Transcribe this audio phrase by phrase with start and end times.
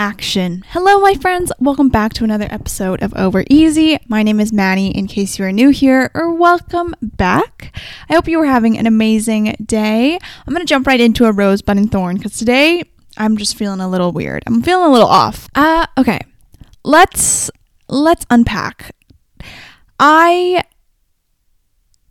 [0.00, 0.64] action.
[0.70, 1.52] Hello, my friends.
[1.60, 3.98] Welcome back to another episode of Over Easy.
[4.08, 7.76] My name is Maddie, in case you are new here, or welcome back.
[8.08, 10.14] I hope you are having an amazing day.
[10.14, 12.82] I'm going to jump right into a rose, rosebud and thorn because today
[13.18, 14.42] I'm just feeling a little weird.
[14.46, 15.50] I'm feeling a little off.
[15.54, 16.20] Uh, okay.
[16.82, 17.50] Let's
[17.90, 18.96] let's unpack.
[19.98, 20.64] I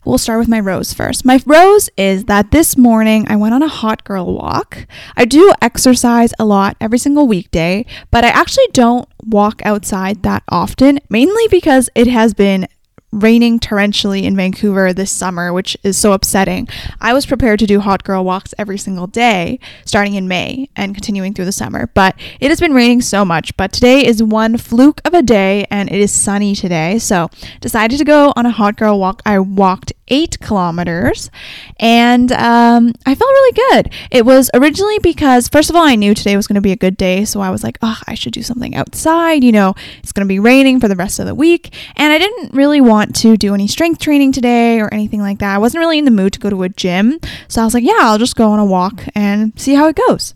[0.09, 1.23] We'll start with my rose first.
[1.23, 4.87] My rose is that this morning I went on a hot girl walk.
[5.15, 10.41] I do exercise a lot every single weekday, but I actually don't walk outside that
[10.49, 12.67] often, mainly because it has been
[13.11, 16.67] raining torrentially in Vancouver this summer, which is so upsetting.
[17.01, 20.93] I was prepared to do hot girl walks every single day starting in May and
[20.93, 23.55] continuing through the summer, but it has been raining so much.
[23.57, 26.99] But today is one fluke of a day and it is sunny today.
[26.99, 27.29] So,
[27.61, 29.21] decided to go on a hot girl walk.
[29.25, 31.31] I walked eight kilometers
[31.77, 33.93] and um, I felt really good.
[34.11, 36.77] It was originally because, first of all, I knew today was going to be a
[36.77, 37.25] good day.
[37.25, 39.43] So I was like, oh, I should do something outside.
[39.43, 41.73] You know, it's going to be raining for the rest of the week.
[41.95, 45.39] And I didn't really want want to do any strength training today or anything like
[45.39, 45.55] that.
[45.55, 47.19] I wasn't really in the mood to go to a gym.
[47.47, 49.95] So I was like, yeah, I'll just go on a walk and see how it
[49.95, 50.33] goes.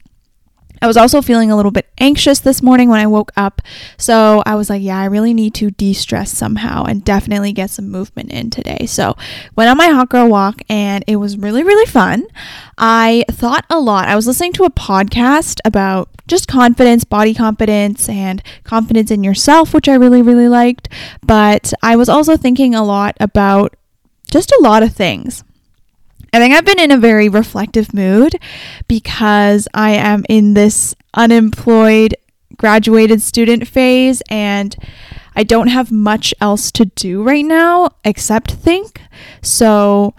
[0.84, 3.62] I was also feeling a little bit anxious this morning when I woke up.
[3.98, 7.70] So I was like, yeah, I really need to de stress somehow and definitely get
[7.70, 8.86] some movement in today.
[8.86, 9.16] So
[9.56, 12.25] went on my hot girl walk and it was really, really fun.
[12.78, 14.09] I thought a lot.
[14.09, 19.73] I was listening to a podcast about just confidence, body confidence, and confidence in yourself,
[19.73, 20.90] which I really, really liked.
[21.25, 23.78] But I was also thinking a lot about
[24.30, 25.45] just a lot of things.
[26.34, 28.36] I think I've been in a very reflective mood
[28.88, 32.16] because I am in this unemployed
[32.58, 34.75] graduated student phase and
[35.36, 39.00] I don't have much else to do right now except think.
[39.42, 40.16] So,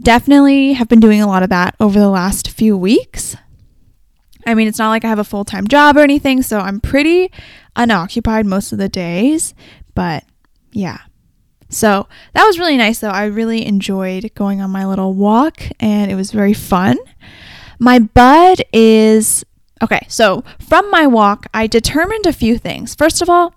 [0.00, 3.36] definitely have been doing a lot of that over the last few weeks.
[4.46, 6.80] I mean, it's not like I have a full time job or anything, so I'm
[6.80, 7.30] pretty
[7.76, 9.54] unoccupied most of the days,
[9.94, 10.24] but
[10.72, 10.98] yeah.
[11.74, 13.08] So that was really nice, though.
[13.08, 16.96] I really enjoyed going on my little walk and it was very fun.
[17.78, 19.44] My bud is
[19.82, 20.06] okay.
[20.08, 22.94] So from my walk, I determined a few things.
[22.94, 23.54] First of all,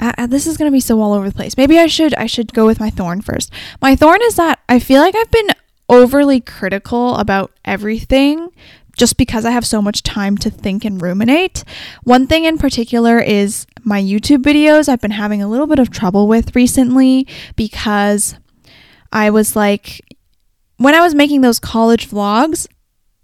[0.00, 1.56] uh, this is going to be so all over the place.
[1.56, 3.52] Maybe I should I should go with my thorn first.
[3.80, 5.50] My thorn is that I feel like I've been
[5.88, 8.50] overly critical about everything
[8.96, 11.64] just because I have so much time to think and ruminate.
[12.02, 14.88] One thing in particular is my YouTube videos.
[14.88, 18.36] I've been having a little bit of trouble with recently because
[19.12, 20.00] I was like,
[20.76, 22.66] when I was making those college vlogs,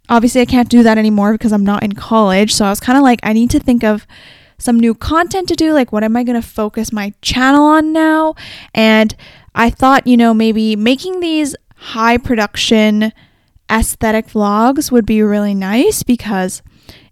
[0.08, 2.54] obviously I can't do that anymore because I'm not in college.
[2.54, 4.06] So I was kind of like, I need to think of
[4.58, 5.72] some new content to do.
[5.72, 8.34] Like, what am I going to focus my channel on now?
[8.74, 9.14] And
[9.54, 13.12] I thought, you know, maybe making these high production
[13.70, 16.62] aesthetic vlogs would be really nice because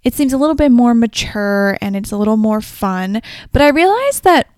[0.02, 3.20] it seems a little bit more mature and it's a little more fun.
[3.52, 4.48] But I realized that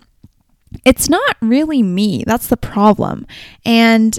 [0.85, 2.23] it's not really me.
[2.25, 3.27] That's the problem.
[3.65, 4.17] And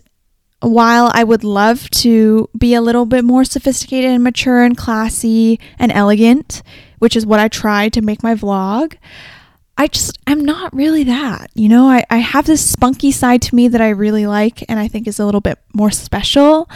[0.61, 5.59] while I would love to be a little bit more sophisticated and mature and classy
[5.79, 6.63] and elegant,
[6.99, 8.97] which is what I try to make my vlog,
[9.77, 11.51] I just I'm not really that.
[11.55, 14.79] You know, I, I have this spunky side to me that I really like and
[14.79, 16.69] I think is a little bit more special.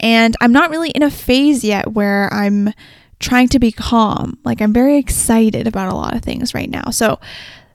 [0.00, 2.72] And I'm not really in a phase yet where I'm
[3.20, 4.38] trying to be calm.
[4.44, 6.90] Like, I'm very excited about a lot of things right now.
[6.90, 7.20] So,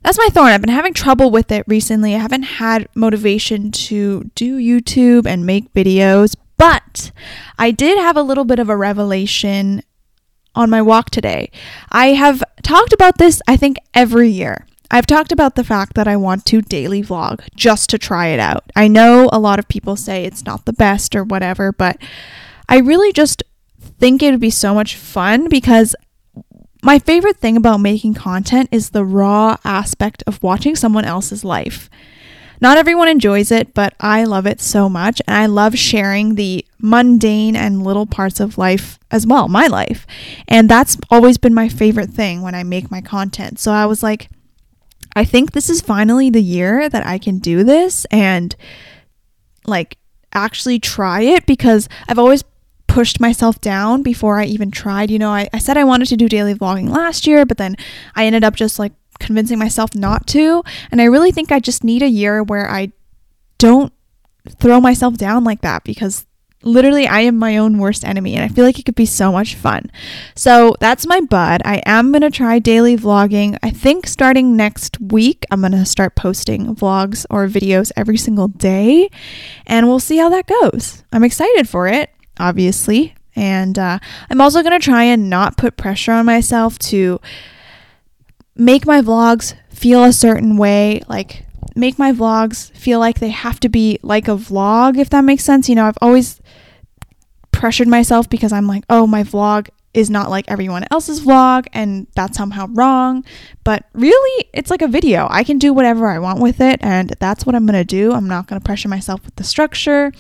[0.04, 0.54] that's my thorn.
[0.54, 2.16] I've been having trouble with it recently.
[2.16, 7.12] I haven't had motivation to do YouTube and make videos, but
[7.58, 9.82] I did have a little bit of a revelation
[10.56, 11.52] on my walk today.
[11.92, 14.67] I have talked about this, I think, every year.
[14.90, 18.40] I've talked about the fact that I want to daily vlog just to try it
[18.40, 18.64] out.
[18.76, 21.98] I know a lot of people say it's not the best or whatever, but
[22.70, 23.44] I really just
[24.00, 25.96] think it would be so much fun because
[26.84, 31.90] my favorite thing about making content is the raw aspect of watching someone else's life.
[32.60, 35.22] Not everyone enjoys it, but I love it so much.
[35.28, 40.08] And I love sharing the mundane and little parts of life as well, my life.
[40.48, 43.60] And that's always been my favorite thing when I make my content.
[43.60, 44.30] So I was like,
[45.18, 48.56] I think this is finally the year that I can do this and
[49.66, 49.98] like
[50.32, 52.44] actually try it because I've always
[52.86, 55.10] pushed myself down before I even tried.
[55.10, 57.76] You know, I, I said I wanted to do daily vlogging last year, but then
[58.16, 60.62] I ended up just like convincing myself not to.
[60.92, 62.92] And I really think I just need a year where I
[63.58, 63.92] don't
[64.60, 66.28] throw myself down like that because
[66.64, 69.32] literally I am my own worst enemy and I feel like it could be so
[69.32, 69.92] much fun.
[70.36, 71.62] So that's my bud.
[71.66, 73.58] I am going to try daily vlogging.
[73.64, 78.48] I think starting next week, I'm going to start posting vlogs or videos every single
[78.48, 79.10] day
[79.66, 81.04] and we'll see how that goes.
[81.12, 82.10] I'm excited for it,
[82.40, 83.16] obviously.
[83.36, 84.00] And uh,
[84.30, 87.20] I'm also going to try and not put pressure on myself to
[88.56, 91.46] make my vlogs feel a certain way, like
[91.76, 95.44] make my vlogs feel like they have to be like a vlog, if that makes
[95.44, 95.70] sense.
[95.70, 96.42] You know, I've always
[97.52, 102.06] pressured myself because I'm like, oh, my vlog is not like everyone else's vlog and
[102.16, 103.26] that's somehow wrong.
[103.64, 105.28] But really, it's like a video.
[105.30, 108.12] I can do whatever I want with it and that's what I'm going to do.
[108.14, 110.12] I'm not going to pressure myself with the structure,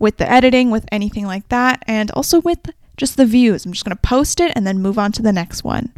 [0.00, 2.58] with the editing, with anything like that, and also with
[2.96, 3.64] just the views.
[3.64, 5.92] I'm just going to post it and then move on to the next one.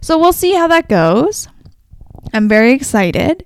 [0.00, 1.46] So we'll see how that goes.
[2.34, 3.44] I'm very excited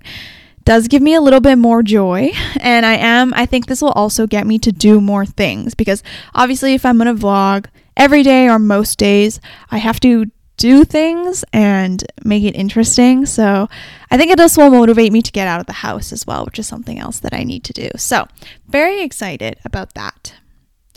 [0.64, 2.30] does give me a little bit more joy
[2.60, 6.02] and I am I think this will also get me to do more things because
[6.34, 7.66] obviously if I'm going to vlog
[7.96, 10.26] every day or most days I have to
[10.56, 13.26] do things and make it interesting.
[13.26, 13.68] So
[14.10, 16.44] I think it just will motivate me to get out of the house as well,
[16.44, 17.90] which is something else that I need to do.
[17.96, 18.28] So
[18.68, 20.34] very excited about that.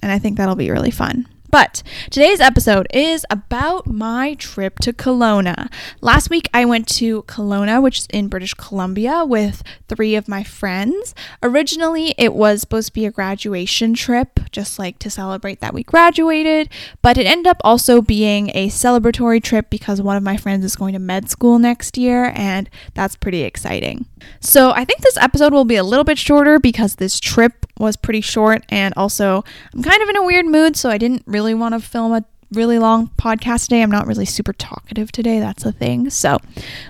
[0.04, 1.28] And I think that'll be really fun.
[1.50, 5.72] But today's episode is about my trip to Kelowna.
[6.02, 10.44] Last week I went to Kelowna, which is in British Columbia, with three of my
[10.44, 11.16] friends.
[11.42, 15.84] Originally, it was supposed to be a graduation trip, just like to celebrate that we
[15.84, 16.70] graduated,
[17.02, 20.76] but it ended up also being a celebratory trip because one of my friends is
[20.76, 24.06] going to med school next year, and that's pretty exciting.
[24.40, 27.96] So I think this episode will be a little bit shorter because this trip was
[27.96, 29.44] pretty short, and also
[29.74, 32.24] I'm kind of in a weird mood, so I didn't really want to film a
[32.52, 33.82] really long podcast today.
[33.82, 36.10] I'm not really super talkative today, that's the thing.
[36.10, 36.38] So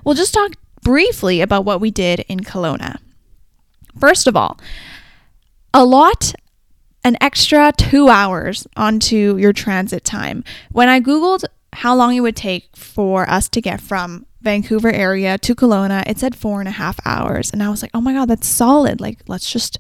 [0.04, 0.54] we'll just talk
[0.84, 2.98] briefly about what we did in Kelowna.
[4.00, 4.60] First of all,
[5.74, 6.34] a lot
[7.04, 10.44] an extra two hours onto your transit time.
[10.72, 15.38] When I Googled how long it would take for us to get from Vancouver area
[15.38, 17.52] to Kelowna, it said four and a half hours.
[17.52, 19.00] And I was like, oh my God, that's solid.
[19.00, 19.78] Like, let's just,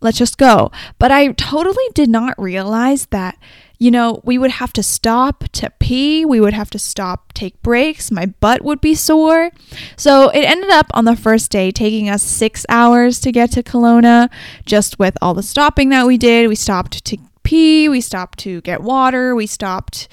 [0.00, 0.70] let's just go.
[0.98, 3.38] But I totally did not realize that,
[3.78, 6.24] you know, we would have to stop to pee.
[6.24, 8.10] We would have to stop, take breaks.
[8.10, 9.50] My butt would be sore.
[9.96, 13.62] So it ended up on the first day taking us six hours to get to
[13.62, 14.28] Kelowna,
[14.66, 16.48] just with all the stopping that we did.
[16.48, 17.88] We stopped to pee.
[17.88, 19.34] We stopped to get water.
[19.34, 20.08] We stopped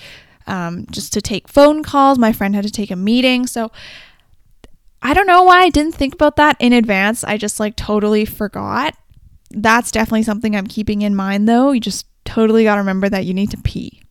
[0.48, 2.18] um, just to take phone calls.
[2.18, 3.46] My friend had to take a meeting.
[3.48, 3.72] So
[5.02, 7.24] I don't know why I didn't think about that in advance.
[7.24, 8.96] I just like totally forgot.
[9.52, 11.72] That's definitely something I'm keeping in mind though.
[11.72, 14.02] You just totally got to remember that you need to pee.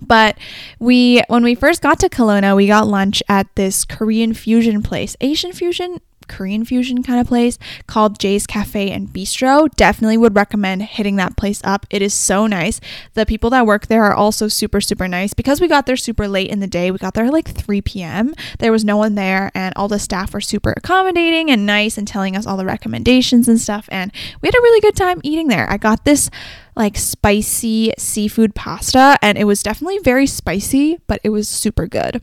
[0.00, 0.38] But
[0.78, 5.14] we, when we first got to Kelowna, we got lunch at this Korean fusion place.
[5.20, 6.00] Asian fusion?
[6.30, 9.68] Korean fusion kind of place called Jay's Cafe and Bistro.
[9.76, 11.84] Definitely would recommend hitting that place up.
[11.90, 12.80] It is so nice.
[13.14, 15.34] The people that work there are also super, super nice.
[15.34, 18.34] Because we got there super late in the day, we got there like 3 p.m.
[18.58, 22.06] There was no one there, and all the staff were super accommodating and nice and
[22.06, 23.88] telling us all the recommendations and stuff.
[23.90, 25.68] And we had a really good time eating there.
[25.68, 26.30] I got this
[26.76, 32.22] like spicy seafood pasta, and it was definitely very spicy, but it was super good.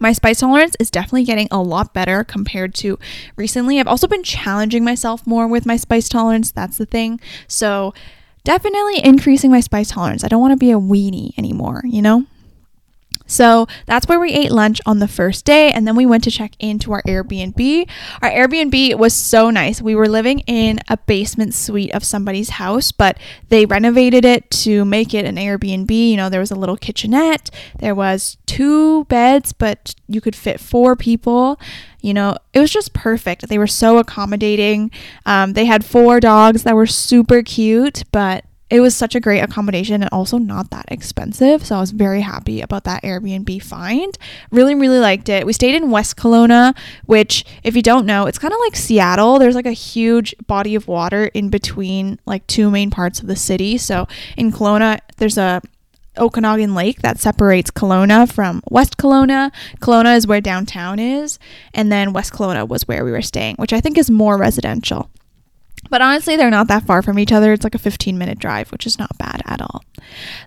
[0.00, 2.98] My spice tolerance is definitely getting a lot better compared to
[3.36, 3.78] recently.
[3.78, 6.50] I've also been challenging myself more with my spice tolerance.
[6.50, 7.20] That's the thing.
[7.46, 7.94] So,
[8.44, 10.24] definitely increasing my spice tolerance.
[10.24, 12.26] I don't want to be a weenie anymore, you know?
[13.26, 16.30] So that's where we ate lunch on the first day, and then we went to
[16.30, 17.88] check into our Airbnb.
[18.22, 19.80] Our Airbnb was so nice.
[19.80, 23.18] We were living in a basement suite of somebody's house, but
[23.48, 25.90] they renovated it to make it an Airbnb.
[25.90, 30.60] You know, there was a little kitchenette, there was two beds, but you could fit
[30.60, 31.58] four people.
[32.00, 33.48] You know, it was just perfect.
[33.48, 34.90] They were so accommodating.
[35.24, 39.40] Um, they had four dogs that were super cute, but it was such a great
[39.40, 41.64] accommodation and also not that expensive.
[41.64, 44.16] So I was very happy about that Airbnb find.
[44.50, 45.46] Really, really liked it.
[45.46, 49.38] We stayed in West Kelowna, which, if you don't know, it's kind of like Seattle.
[49.38, 53.36] There's like a huge body of water in between like two main parts of the
[53.36, 53.76] city.
[53.76, 55.60] So in Kelowna, there's a
[56.16, 59.52] Okanagan Lake that separates Kelowna from West Kelowna.
[59.80, 61.38] Kelowna is where downtown is,
[61.74, 65.10] and then West Kelowna was where we were staying, which I think is more residential.
[65.90, 67.52] But honestly, they're not that far from each other.
[67.52, 69.82] It's like a 15 minute drive, which is not bad at all.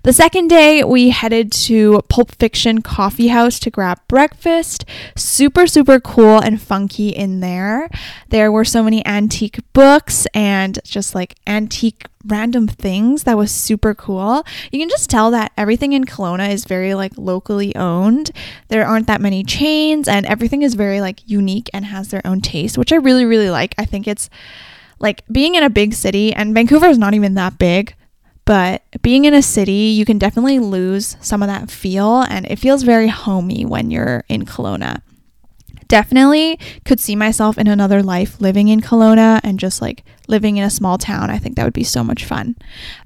[0.02, 4.84] The second day, we headed to Pulp Fiction Coffee House to grab breakfast.
[5.16, 7.88] Super, super cool and funky in there.
[8.28, 13.94] There were so many antique books and just like antique random things that was super
[13.94, 14.44] cool.
[14.70, 18.30] You can just tell that everything in Kelowna is very like locally owned.
[18.68, 22.40] There aren't that many chains and everything is very like unique and has their own
[22.40, 23.74] taste, which I really, really like.
[23.78, 24.28] I think it's
[24.98, 27.94] like being in a big city, and Vancouver is not even that big,
[28.44, 32.58] but being in a city, you can definitely lose some of that feel, and it
[32.58, 35.02] feels very homey when you're in Kelowna.
[35.86, 40.64] Definitely could see myself in another life living in Kelowna and just like living in
[40.64, 41.30] a small town.
[41.30, 42.56] I think that would be so much fun.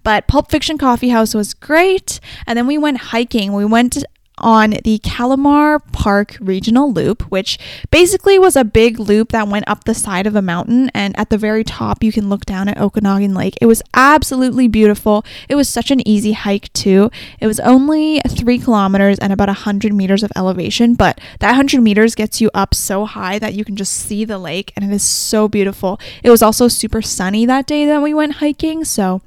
[0.03, 2.19] But Pulp Fiction Coffee House was great.
[2.45, 3.53] And then we went hiking.
[3.53, 4.03] We went
[4.39, 7.59] on the Kalamoir Park Regional Loop, which
[7.91, 10.91] basically was a big loop that went up the side of a mountain.
[10.95, 13.55] And at the very top, you can look down at Okanagan Lake.
[13.61, 15.25] It was absolutely beautiful.
[15.49, 17.11] It was such an easy hike, too.
[17.41, 22.15] It was only three kilometers and about 100 meters of elevation, but that 100 meters
[22.15, 25.03] gets you up so high that you can just see the lake, and it is
[25.03, 26.01] so beautiful.
[26.23, 29.23] It was also super sunny that day that we went hiking, so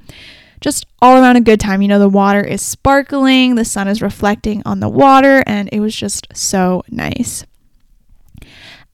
[0.62, 1.82] just all around a good time.
[1.82, 5.80] You know, the water is sparkling, the sun is reflecting on the water, and it
[5.80, 7.46] was just so nice.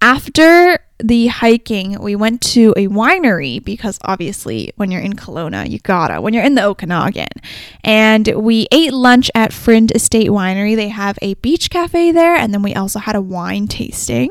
[0.02, 5.80] After the hiking, we went to a winery because obviously, when you're in Kelowna, you
[5.80, 7.28] gotta, when you're in the Okanagan.
[7.84, 10.76] And we ate lunch at Frind Estate Winery.
[10.76, 14.30] They have a beach cafe there, and then we also had a wine tasting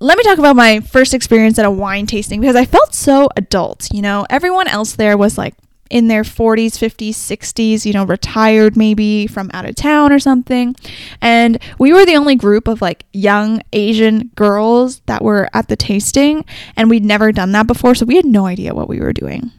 [0.00, 3.28] let me talk about my first experience at a wine tasting because I felt so
[3.36, 3.88] adult.
[3.92, 5.54] You know, everyone else there was like
[5.90, 10.74] in their 40s, 50s, 60s, you know, retired maybe from out of town or something.
[11.20, 15.76] And we were the only group of like young Asian girls that were at the
[15.76, 16.44] tasting,
[16.76, 19.50] and we'd never done that before, so we had no idea what we were doing.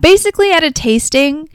[0.00, 1.48] Basically, at a tasting,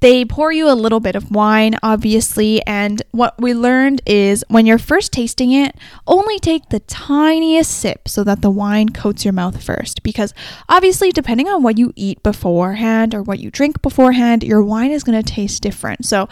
[0.00, 4.66] they pour you a little bit of wine, obviously, and what we learned is when
[4.66, 9.32] you're first tasting it, only take the tiniest sip so that the wine coats your
[9.32, 10.02] mouth first.
[10.02, 10.34] Because
[10.68, 15.04] obviously, depending on what you eat beforehand or what you drink beforehand, your wine is
[15.04, 16.04] going to taste different.
[16.04, 16.28] So,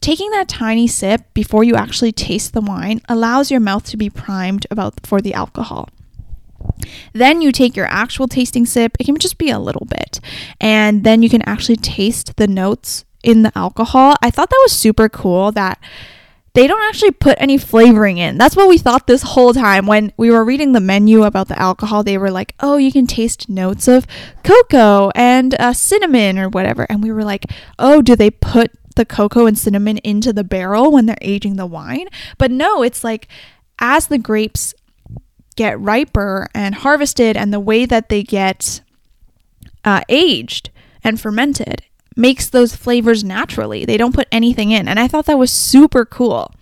[0.00, 4.08] taking that tiny sip before you actually taste the wine allows your mouth to be
[4.08, 5.88] primed about for the alcohol.
[7.12, 8.96] Then you take your actual tasting sip.
[8.98, 10.20] It can just be a little bit.
[10.60, 14.16] And then you can actually taste the notes in the alcohol.
[14.22, 15.78] I thought that was super cool that
[16.52, 18.36] they don't actually put any flavoring in.
[18.36, 19.86] That's what we thought this whole time.
[19.86, 23.06] When we were reading the menu about the alcohol, they were like, oh, you can
[23.06, 24.06] taste notes of
[24.42, 26.86] cocoa and uh, cinnamon or whatever.
[26.90, 27.46] And we were like,
[27.78, 31.66] oh, do they put the cocoa and cinnamon into the barrel when they're aging the
[31.66, 32.08] wine?
[32.36, 33.28] But no, it's like
[33.78, 34.74] as the grapes
[35.60, 38.80] get riper and harvested and the way that they get
[39.84, 40.70] uh, aged
[41.04, 41.82] and fermented
[42.16, 43.84] makes those flavors naturally.
[43.84, 44.88] They don't put anything in.
[44.88, 46.54] And I thought that was super cool.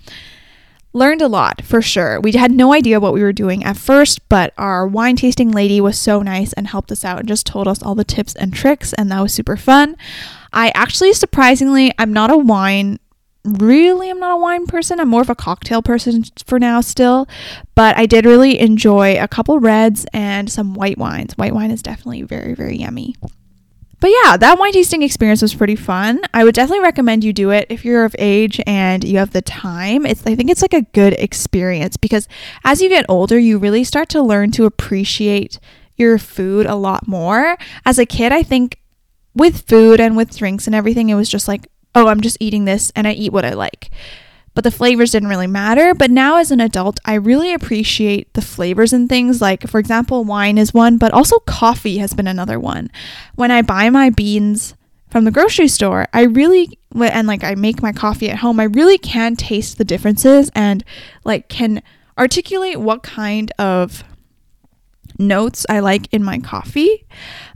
[0.93, 2.21] Learned a lot for sure.
[2.21, 5.81] We had no idea what we were doing at first, but our wine tasting lady
[5.81, 8.52] was so nice and helped us out and just told us all the tips and
[8.52, 9.97] tricks, and that was super fun.
[10.52, 12.99] I actually, surprisingly, I'm not a wine
[13.45, 15.00] really am not a wine person.
[15.00, 17.26] I'm more of a cocktail person for now still,
[17.75, 21.37] but I did really enjoy a couple reds and some white wines.
[21.37, 23.14] White wine is definitely very very yummy.
[24.00, 26.21] But yeah, that wine tasting experience was pretty fun.
[26.33, 29.42] I would definitely recommend you do it if you're of age and you have the
[29.42, 30.07] time.
[30.07, 32.28] It's I think it's like a good experience because
[32.64, 35.59] as you get older, you really start to learn to appreciate
[35.97, 37.59] your food a lot more.
[37.85, 38.80] As a kid, I think
[39.35, 41.66] with food and with drinks and everything, it was just like,
[41.99, 43.90] oh, I'm just eating this and I eat what I like
[44.59, 45.95] but the flavors didn't really matter.
[45.95, 49.40] But now as an adult, I really appreciate the flavors and things.
[49.40, 52.90] Like, for example, wine is one, but also coffee has been another one.
[53.37, 54.75] When I buy my beans
[55.11, 58.64] from the grocery store, I really, and like I make my coffee at home, I
[58.64, 60.83] really can taste the differences and
[61.23, 61.81] like can
[62.19, 64.02] articulate what kind of
[65.19, 67.05] notes I like in my coffee.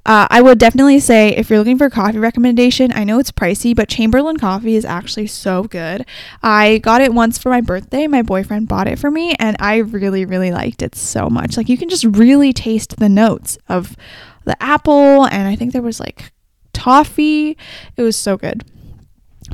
[0.04, 3.31] Uh, I would definitely say if you're looking for a coffee recommendation, I know it's
[3.31, 6.04] pricey, but Chamberlain coffee is actually so good.
[6.42, 8.07] I got it once for my birthday.
[8.09, 11.57] My boyfriend bought it for me, and I really, really liked it so much.
[11.57, 13.97] Like you can just really taste the notes of
[14.45, 16.33] the apple, and I think there was like
[16.73, 17.57] toffee.
[17.97, 18.64] It was so good.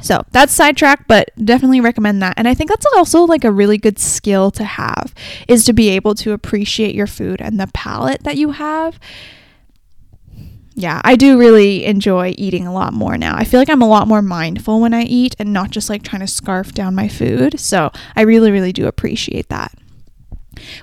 [0.01, 2.35] So that's sidetrack, but definitely recommend that.
[2.37, 5.15] And I think that's also like a really good skill to have
[5.49, 8.99] is to be able to appreciate your food and the palate that you have.
[10.75, 13.35] Yeah, I do really enjoy eating a lot more now.
[13.37, 16.05] I feel like I'm a lot more mindful when I eat and not just like
[16.05, 17.59] trying to scarf down my food.
[17.59, 19.73] So I really, really do appreciate that.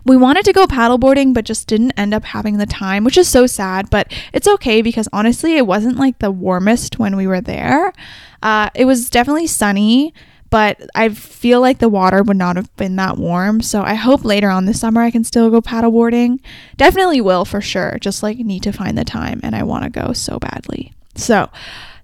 [0.06, 3.28] We wanted to go paddleboarding, but just didn't end up having the time, which is
[3.28, 7.42] so sad, but it's okay because honestly, it wasn't like the warmest when we were
[7.42, 7.94] there.
[8.42, 10.14] Uh, it was definitely sunny,
[10.50, 13.62] but I feel like the water would not have been that warm.
[13.62, 16.40] So I hope later on this summer I can still go paddleboarding.
[16.78, 17.98] Definitely will for sure.
[18.00, 20.94] Just like need to find the time and I want to go so badly.
[21.16, 21.50] So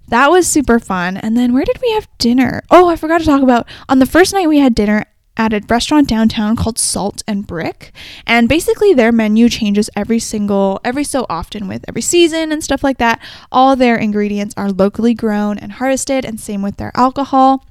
[0.08, 1.16] that was super fun.
[1.16, 2.62] And then where did we have dinner?
[2.70, 5.62] Oh, I forgot to talk about on the first night we had dinner at a
[5.68, 7.92] restaurant downtown called Salt and Brick.
[8.26, 12.84] And basically their menu changes every single every so often with every season and stuff
[12.84, 13.20] like that.
[13.50, 17.64] All their ingredients are locally grown and harvested and same with their alcohol.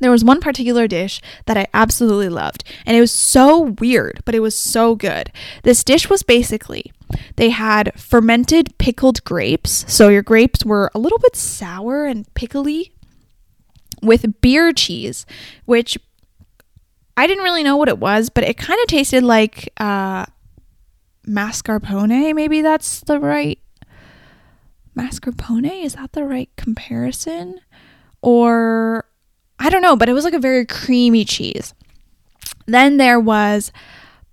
[0.00, 4.34] There was one particular dish that I absolutely loved, and it was so weird, but
[4.34, 5.30] it was so good.
[5.62, 6.92] This dish was basically
[7.36, 9.84] they had fermented pickled grapes.
[9.86, 12.92] So your grapes were a little bit sour and pickly
[14.02, 15.24] with beer cheese,
[15.64, 15.96] which
[17.16, 20.26] I didn't really know what it was, but it kind of tasted like uh,
[21.26, 22.34] mascarpone.
[22.34, 23.58] Maybe that's the right
[24.96, 25.84] mascarpone.
[25.84, 27.60] Is that the right comparison?
[28.22, 29.04] Or
[29.58, 31.74] I don't know, but it was like a very creamy cheese.
[32.66, 33.72] Then there was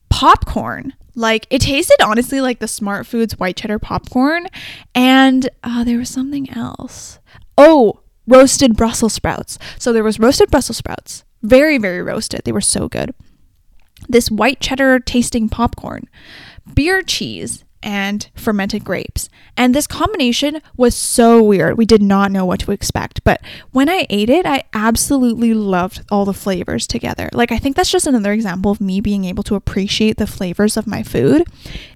[0.10, 0.94] popcorn.
[1.16, 4.48] Like it tasted honestly like the Smart Foods white cheddar popcorn,
[4.96, 7.20] and uh, there was something else.
[7.58, 9.60] Oh, roasted Brussels sprouts.
[9.78, 12.42] So there was roasted Brussels sprouts, very very roasted.
[12.46, 13.14] They were so good.
[14.08, 16.08] This white cheddar tasting popcorn,
[16.74, 19.30] beer cheese, and fermented grapes.
[19.56, 21.78] And this combination was so weird.
[21.78, 23.24] We did not know what to expect.
[23.24, 23.42] But
[23.72, 27.30] when I ate it, I absolutely loved all the flavors together.
[27.34, 30.76] Like, I think that's just another example of me being able to appreciate the flavors
[30.76, 31.44] of my food.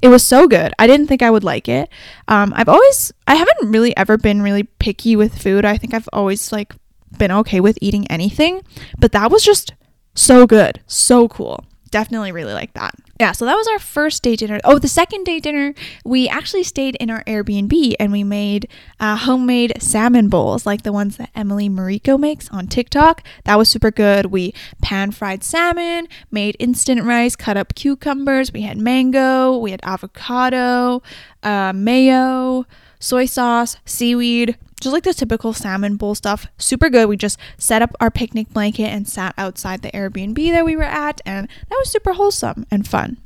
[0.01, 0.73] It was so good.
[0.79, 1.89] I didn't think I would like it.
[2.27, 5.65] Um, I've always, I haven't really ever been really picky with food.
[5.65, 6.73] I think I've always, like,
[7.17, 8.61] been okay with eating anything.
[8.97, 9.73] But that was just
[10.15, 10.81] so good.
[10.87, 12.95] So cool definitely really like that.
[13.19, 14.59] Yeah, so that was our first day dinner.
[14.63, 18.67] Oh, the second day dinner, we actually stayed in our Airbnb and we made
[18.99, 23.21] uh, homemade salmon bowls like the ones that Emily Mariko makes on TikTok.
[23.45, 24.25] That was super good.
[24.25, 28.51] We pan fried salmon, made instant rice, cut up cucumbers.
[28.51, 31.03] We had mango, we had avocado,
[31.43, 32.65] uh, mayo,
[32.99, 36.47] soy sauce, seaweed, just like the typical salmon bowl stuff.
[36.57, 37.09] Super good.
[37.09, 40.83] We just set up our picnic blanket and sat outside the Airbnb that we were
[40.83, 43.17] at, and that was super wholesome and fun.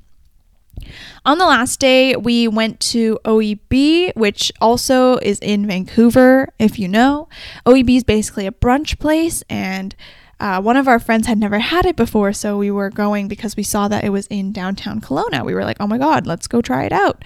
[1.26, 6.88] On the last day, we went to OEB, which also is in Vancouver, if you
[6.88, 7.28] know.
[7.66, 9.96] OEB is basically a brunch place, and
[10.40, 13.58] uh, one of our friends had never had it before, so we were going because
[13.58, 15.44] we saw that it was in downtown Kelowna.
[15.44, 17.26] We were like, oh my god, let's go try it out.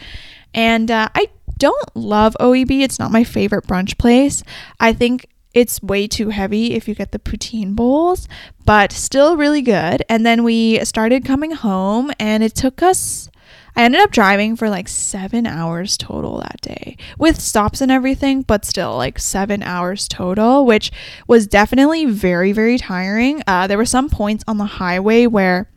[0.53, 1.27] And uh, I
[1.61, 2.81] don't love OEB.
[2.81, 4.43] It's not my favorite brunch place.
[4.79, 8.27] I think it's way too heavy if you get the poutine bowls,
[8.65, 10.01] but still really good.
[10.09, 13.29] And then we started coming home, and it took us.
[13.75, 18.41] I ended up driving for like seven hours total that day with stops and everything,
[18.41, 20.91] but still like seven hours total, which
[21.27, 23.43] was definitely very, very tiring.
[23.45, 25.69] Uh, there were some points on the highway where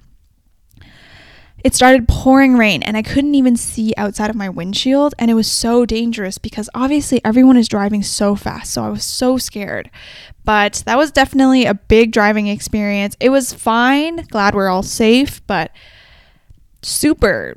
[1.64, 5.14] it started pouring rain and I couldn't even see outside of my windshield.
[5.18, 8.74] And it was so dangerous because obviously everyone is driving so fast.
[8.74, 9.90] So I was so scared.
[10.44, 13.16] But that was definitely a big driving experience.
[13.18, 14.26] It was fine.
[14.26, 15.72] Glad we're all safe, but
[16.82, 17.56] super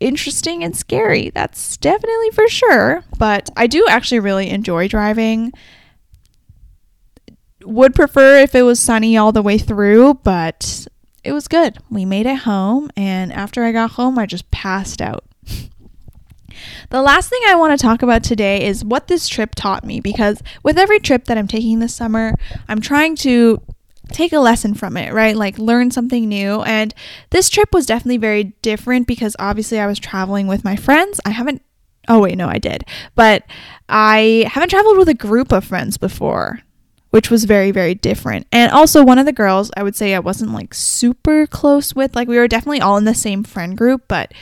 [0.00, 1.30] interesting and scary.
[1.30, 3.04] That's definitely for sure.
[3.18, 5.54] But I do actually really enjoy driving.
[7.64, 10.86] Would prefer if it was sunny all the way through, but
[11.26, 11.78] it was good.
[11.90, 15.24] We made it home, and after I got home, I just passed out.
[16.88, 20.00] The last thing I want to talk about today is what this trip taught me
[20.00, 22.32] because with every trip that I'm taking this summer,
[22.66, 23.60] I'm trying to
[24.10, 25.36] take a lesson from it, right?
[25.36, 26.62] Like learn something new.
[26.62, 26.94] And
[27.28, 31.20] this trip was definitely very different because obviously I was traveling with my friends.
[31.26, 31.60] I haven't
[32.08, 32.84] Oh wait, no, I did.
[33.16, 33.44] But
[33.88, 36.60] I haven't traveled with a group of friends before
[37.16, 38.46] which was very, very different.
[38.52, 42.14] And also, one of the girls I would say I wasn't like super close with.
[42.14, 44.34] Like, we were definitely all in the same friend group, but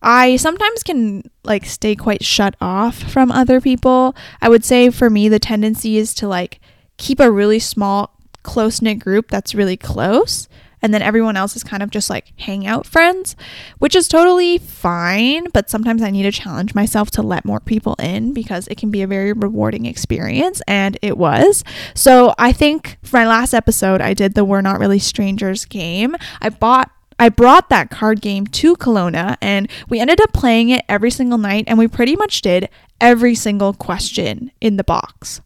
[0.00, 4.16] I sometimes can like stay quite shut off from other people.
[4.40, 6.58] I would say for me, the tendency is to like
[6.96, 10.48] keep a really small, close knit group that's really close
[10.86, 13.34] and then everyone else is kind of just like hangout friends,
[13.78, 15.48] which is totally fine.
[15.52, 18.92] But sometimes I need to challenge myself to let more people in because it can
[18.92, 21.64] be a very rewarding experience, and it was.
[21.92, 26.14] So I think for my last episode, I did the We're Not Really Strangers game.
[26.40, 30.84] I bought I brought that card game to Kelowna and we ended up playing it
[30.88, 32.68] every single night and we pretty much did
[33.00, 35.40] every single question in the box.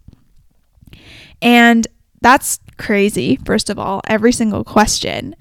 [1.41, 1.87] And
[2.21, 5.37] that's crazy, first of all, every single question.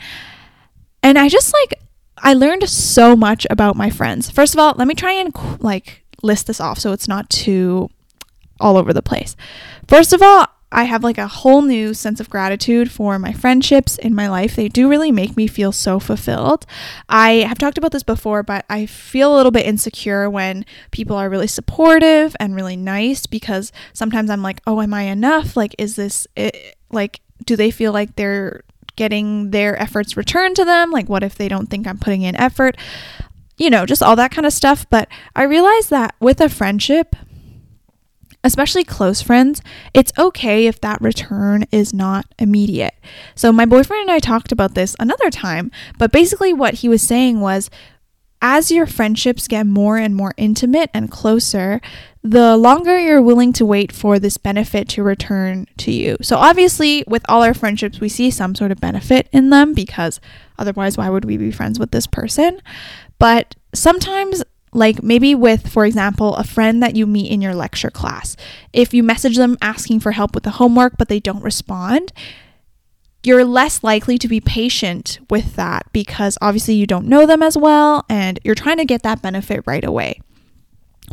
[1.02, 1.80] And I just like,
[2.18, 4.30] I learned so much about my friends.
[4.30, 7.90] First of all, let me try and like list this off so it's not too
[8.60, 9.38] all over the place.
[9.88, 13.98] First of all, I have like a whole new sense of gratitude for my friendships
[13.98, 14.56] in my life.
[14.56, 16.66] They do really make me feel so fulfilled.
[17.08, 21.16] I have talked about this before, but I feel a little bit insecure when people
[21.16, 25.58] are really supportive and really nice because sometimes I'm like, oh, am I enough?
[25.58, 26.76] Like, is this it?
[26.92, 28.64] like, do they feel like they're
[28.96, 30.92] getting their efforts returned to them?
[30.92, 32.78] Like, what if they don't think I'm putting in effort?
[33.58, 34.86] You know, just all that kind of stuff.
[34.90, 37.16] But I realized that with a friendship,
[38.44, 39.62] especially close friends,
[39.94, 42.96] it's okay if that return is not immediate.
[43.36, 47.02] So, my boyfriend and I talked about this another time, but basically, what he was
[47.02, 47.70] saying was
[48.42, 51.82] as your friendships get more and more intimate and closer,
[52.24, 56.18] the longer you're willing to wait for this benefit to return to you.
[56.22, 60.20] So, obviously, with all our friendships, we see some sort of benefit in them because
[60.58, 62.62] otherwise, why would we be friends with this person?
[63.20, 67.90] But sometimes, like maybe with, for example, a friend that you meet in your lecture
[67.90, 68.36] class,
[68.74, 72.14] if you message them asking for help with the homework but they don't respond,
[73.30, 77.56] you're less likely to be patient with that because obviously you don't know them as
[77.56, 80.20] well and you're trying to get that benefit right away.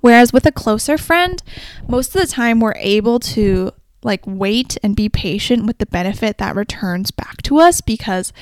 [0.01, 1.43] Whereas with a closer friend,
[1.87, 3.71] most of the time we're able to
[4.03, 8.33] like wait and be patient with the benefit that returns back to us because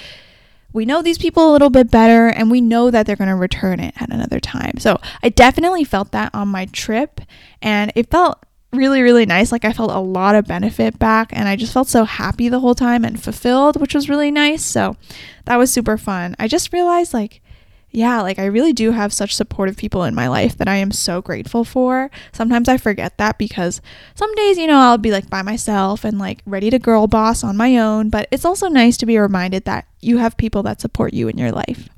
[0.73, 3.35] we know these people a little bit better and we know that they're going to
[3.35, 4.79] return it at another time.
[4.79, 7.21] So I definitely felt that on my trip
[7.61, 8.44] and it felt
[8.77, 9.53] really, really nice.
[9.53, 12.61] Like I felt a lot of benefit back and I just felt so happy the
[12.61, 14.65] whole time and fulfilled, which was really nice.
[14.65, 14.97] So
[15.45, 16.37] that was super fun.
[16.39, 17.41] I just realized like
[17.95, 20.91] yeah, like I really do have such supportive people in my life that I am
[20.91, 22.11] so grateful for.
[22.33, 23.81] Sometimes I forget that because
[24.17, 27.45] some days, you know, I'll be like by myself and like ready to girl boss
[27.45, 30.81] on my own, but it's also nice to be reminded that you have people that
[30.81, 31.89] support you in your life.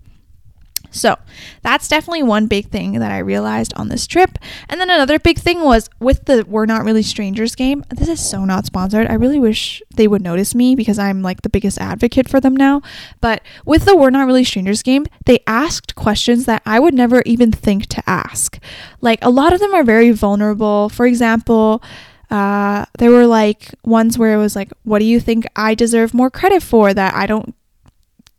[0.96, 1.16] So
[1.62, 4.38] that's definitely one big thing that I realized on this trip.
[4.68, 7.84] And then another big thing was with the We're Not Really Strangers game.
[7.90, 9.06] This is so not sponsored.
[9.06, 12.56] I really wish they would notice me because I'm like the biggest advocate for them
[12.56, 12.82] now.
[13.20, 17.22] But with the We're Not Really Strangers game, they asked questions that I would never
[17.26, 18.58] even think to ask.
[19.00, 20.88] Like a lot of them are very vulnerable.
[20.88, 21.82] For example,
[22.30, 26.14] uh, there were like ones where it was like, what do you think I deserve
[26.14, 27.54] more credit for that I don't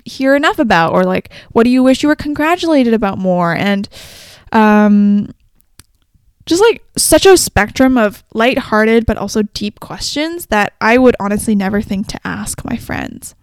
[0.07, 3.89] hear enough about or like what do you wish you were congratulated about more and
[4.51, 5.29] um
[6.45, 11.55] just like such a spectrum of light-hearted but also deep questions that I would honestly
[11.55, 13.35] never think to ask my friends.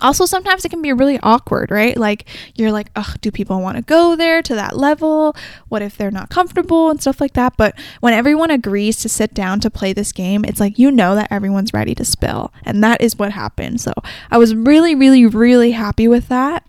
[0.00, 1.96] Also, sometimes it can be really awkward, right?
[1.96, 5.36] Like, you're like, ugh, do people want to go there to that level?
[5.68, 7.56] What if they're not comfortable and stuff like that?
[7.56, 11.14] But when everyone agrees to sit down to play this game, it's like you know
[11.14, 12.52] that everyone's ready to spill.
[12.64, 13.80] And that is what happened.
[13.80, 13.92] So
[14.30, 16.64] I was really, really, really happy with that.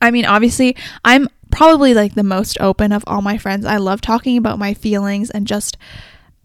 [0.00, 3.64] I mean, obviously, I'm probably like the most open of all my friends.
[3.64, 5.76] I love talking about my feelings and just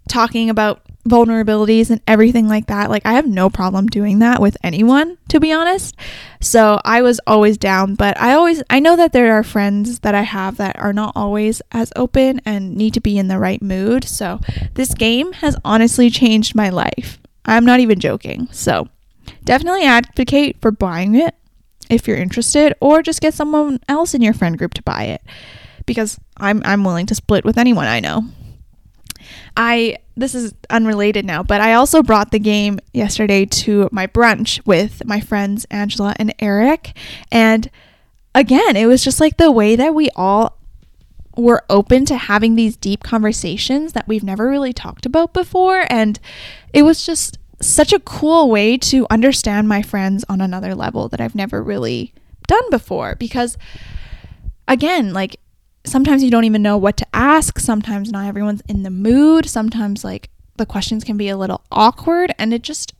[0.07, 2.89] talking about vulnerabilities and everything like that.
[2.89, 5.95] Like, I have no problem doing that with anyone, to be honest.
[6.39, 10.15] So I was always down, but I always, I know that there are friends that
[10.15, 13.61] I have that are not always as open and need to be in the right
[13.61, 14.03] mood.
[14.03, 14.39] So
[14.75, 17.19] this game has honestly changed my life.
[17.45, 18.47] I'm not even joking.
[18.51, 18.87] So
[19.43, 21.35] definitely advocate for buying it
[21.89, 25.21] if you're interested, or just get someone else in your friend group to buy it
[25.85, 28.23] because I'm, I'm willing to split with anyone I know.
[29.55, 34.65] I this is unrelated now, but I also brought the game yesterday to my brunch
[34.65, 36.95] with my friends Angela and Eric.
[37.31, 37.69] And
[38.35, 40.57] again, it was just like the way that we all
[41.37, 45.85] were open to having these deep conversations that we've never really talked about before.
[45.89, 46.19] And
[46.73, 51.21] it was just such a cool way to understand my friends on another level that
[51.21, 52.13] I've never really
[52.47, 53.15] done before.
[53.15, 53.57] Because
[54.67, 55.37] again, like
[55.85, 57.05] sometimes you don't even know what to
[57.41, 57.59] ask.
[57.59, 59.49] Sometimes not everyone's in the mood.
[59.49, 62.93] Sometimes, like, the questions can be a little awkward and it just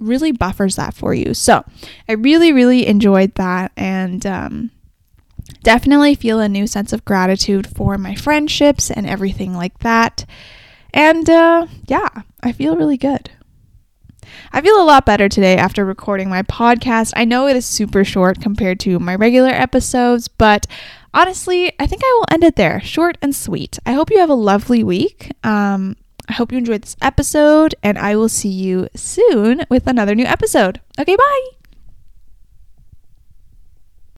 [0.00, 1.34] really buffers that for you.
[1.34, 1.62] So,
[2.08, 4.70] I really, really enjoyed that and um,
[5.62, 10.24] definitely feel a new sense of gratitude for my friendships and everything like that.
[10.94, 12.08] And uh, yeah,
[12.42, 13.30] I feel really good.
[14.52, 17.12] I feel a lot better today after recording my podcast.
[17.14, 20.66] I know it is super short compared to my regular episodes, but
[21.16, 22.80] honestly, I think I will end it there.
[22.80, 23.78] Short and sweet.
[23.84, 25.32] I hope you have a lovely week.
[25.42, 25.96] Um,
[26.28, 30.24] I hope you enjoyed this episode, and I will see you soon with another new
[30.26, 30.80] episode.
[30.98, 31.55] Okay, bye.